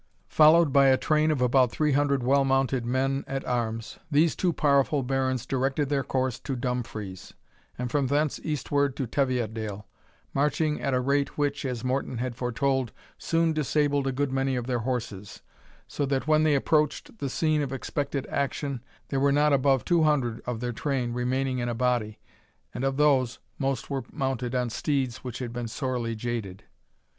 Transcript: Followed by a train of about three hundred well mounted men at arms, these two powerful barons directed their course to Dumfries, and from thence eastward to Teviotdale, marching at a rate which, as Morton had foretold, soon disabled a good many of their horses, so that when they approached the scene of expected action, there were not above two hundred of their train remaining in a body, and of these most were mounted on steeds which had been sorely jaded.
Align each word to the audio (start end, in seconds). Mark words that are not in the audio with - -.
Followed 0.29 0.73
by 0.73 0.87
a 0.87 0.97
train 0.97 1.29
of 1.29 1.41
about 1.43 1.69
three 1.69 1.91
hundred 1.91 2.23
well 2.23 2.43
mounted 2.43 2.85
men 2.87 3.23
at 3.27 3.45
arms, 3.45 3.99
these 4.09 4.35
two 4.35 4.51
powerful 4.51 5.03
barons 5.03 5.45
directed 5.45 5.89
their 5.89 6.03
course 6.03 6.39
to 6.39 6.55
Dumfries, 6.55 7.35
and 7.77 7.91
from 7.91 8.07
thence 8.07 8.39
eastward 8.43 8.95
to 8.95 9.05
Teviotdale, 9.05 9.85
marching 10.33 10.81
at 10.81 10.95
a 10.95 10.99
rate 10.99 11.37
which, 11.37 11.63
as 11.65 11.83
Morton 11.83 12.17
had 12.17 12.35
foretold, 12.35 12.91
soon 13.19 13.53
disabled 13.53 14.07
a 14.07 14.11
good 14.11 14.31
many 14.31 14.55
of 14.55 14.65
their 14.65 14.79
horses, 14.79 15.43
so 15.87 16.03
that 16.07 16.25
when 16.27 16.41
they 16.41 16.55
approached 16.55 17.19
the 17.19 17.29
scene 17.29 17.61
of 17.61 17.71
expected 17.71 18.25
action, 18.25 18.81
there 19.09 19.19
were 19.19 19.31
not 19.31 19.53
above 19.53 19.85
two 19.85 20.01
hundred 20.01 20.41
of 20.47 20.61
their 20.61 20.73
train 20.73 21.13
remaining 21.13 21.59
in 21.59 21.69
a 21.69 21.75
body, 21.75 22.17
and 22.73 22.83
of 22.83 22.97
these 22.97 23.37
most 23.59 23.91
were 23.91 24.01
mounted 24.11 24.55
on 24.55 24.71
steeds 24.71 25.17
which 25.17 25.37
had 25.37 25.53
been 25.53 25.67
sorely 25.67 26.15
jaded. 26.15 26.63